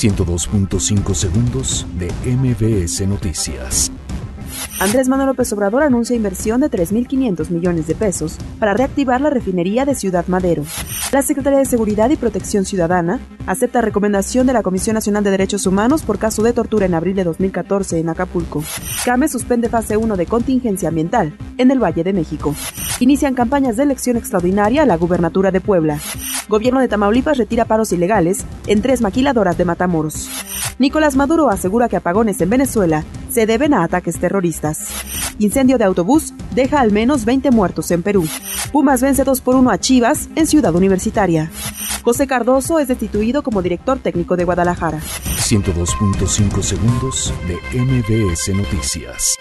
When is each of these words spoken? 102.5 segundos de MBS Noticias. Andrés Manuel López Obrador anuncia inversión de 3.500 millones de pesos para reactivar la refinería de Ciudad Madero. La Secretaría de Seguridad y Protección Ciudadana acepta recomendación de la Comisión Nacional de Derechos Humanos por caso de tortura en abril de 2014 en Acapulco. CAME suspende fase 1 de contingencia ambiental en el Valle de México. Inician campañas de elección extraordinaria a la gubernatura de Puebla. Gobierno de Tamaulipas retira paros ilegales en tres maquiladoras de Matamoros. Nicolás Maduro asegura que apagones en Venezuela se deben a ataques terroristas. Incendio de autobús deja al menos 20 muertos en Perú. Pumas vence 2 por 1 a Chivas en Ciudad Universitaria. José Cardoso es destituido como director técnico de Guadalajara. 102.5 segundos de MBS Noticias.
102.5 0.00 1.14
segundos 1.14 1.86
de 1.98 2.10
MBS 2.24 3.06
Noticias. 3.06 3.92
Andrés 4.80 5.10
Manuel 5.10 5.28
López 5.28 5.52
Obrador 5.52 5.82
anuncia 5.82 6.16
inversión 6.16 6.62
de 6.62 6.70
3.500 6.70 7.50
millones 7.50 7.86
de 7.86 7.94
pesos 7.94 8.38
para 8.58 8.72
reactivar 8.72 9.20
la 9.20 9.28
refinería 9.28 9.84
de 9.84 9.94
Ciudad 9.94 10.26
Madero. 10.26 10.64
La 11.12 11.20
Secretaría 11.20 11.58
de 11.58 11.66
Seguridad 11.66 12.08
y 12.08 12.16
Protección 12.16 12.64
Ciudadana 12.64 13.20
acepta 13.46 13.82
recomendación 13.82 14.46
de 14.46 14.54
la 14.54 14.62
Comisión 14.62 14.94
Nacional 14.94 15.22
de 15.22 15.32
Derechos 15.32 15.66
Humanos 15.66 16.02
por 16.02 16.18
caso 16.18 16.42
de 16.42 16.54
tortura 16.54 16.86
en 16.86 16.94
abril 16.94 17.16
de 17.16 17.24
2014 17.24 17.98
en 17.98 18.08
Acapulco. 18.08 18.64
CAME 19.04 19.28
suspende 19.28 19.68
fase 19.68 19.98
1 19.98 20.16
de 20.16 20.24
contingencia 20.24 20.88
ambiental 20.88 21.36
en 21.58 21.70
el 21.70 21.78
Valle 21.78 22.04
de 22.04 22.14
México. 22.14 22.54
Inician 23.00 23.34
campañas 23.34 23.76
de 23.76 23.82
elección 23.82 24.16
extraordinaria 24.16 24.84
a 24.84 24.86
la 24.86 24.96
gubernatura 24.96 25.50
de 25.50 25.60
Puebla. 25.60 26.00
Gobierno 26.50 26.80
de 26.80 26.88
Tamaulipas 26.88 27.38
retira 27.38 27.64
paros 27.64 27.92
ilegales 27.92 28.44
en 28.66 28.82
tres 28.82 29.00
maquiladoras 29.02 29.56
de 29.56 29.64
Matamoros. 29.64 30.28
Nicolás 30.80 31.14
Maduro 31.14 31.48
asegura 31.48 31.88
que 31.88 31.96
apagones 31.96 32.40
en 32.40 32.50
Venezuela 32.50 33.04
se 33.30 33.46
deben 33.46 33.72
a 33.72 33.84
ataques 33.84 34.18
terroristas. 34.18 34.88
Incendio 35.38 35.78
de 35.78 35.84
autobús 35.84 36.34
deja 36.52 36.80
al 36.80 36.90
menos 36.90 37.24
20 37.24 37.52
muertos 37.52 37.92
en 37.92 38.02
Perú. 38.02 38.26
Pumas 38.72 39.00
vence 39.00 39.22
2 39.22 39.40
por 39.42 39.54
1 39.54 39.70
a 39.70 39.78
Chivas 39.78 40.28
en 40.34 40.48
Ciudad 40.48 40.74
Universitaria. 40.74 41.52
José 42.02 42.26
Cardoso 42.26 42.80
es 42.80 42.88
destituido 42.88 43.44
como 43.44 43.62
director 43.62 44.00
técnico 44.00 44.36
de 44.36 44.44
Guadalajara. 44.44 44.98
102.5 44.98 46.62
segundos 46.62 47.32
de 47.46 47.78
MBS 47.78 48.48
Noticias. 48.56 49.36